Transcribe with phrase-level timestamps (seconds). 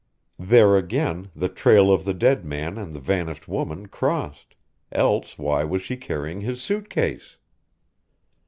[0.39, 4.55] There again the trail of the dead man and the vanished woman crossed;
[4.91, 7.37] else why was she carrying his suit case?